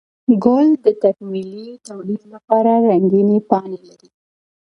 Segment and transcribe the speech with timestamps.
[0.45, 4.09] گل د تکميلي توليد لپاره رنګينې پاڼې لري